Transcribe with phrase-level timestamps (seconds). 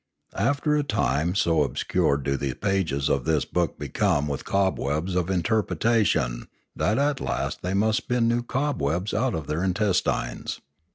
[0.39, 5.29] After a time so obscured do the pages of this book become with cobwebs of
[5.29, 10.59] interpretation that at last they must spin new cobwebs out of their intestines.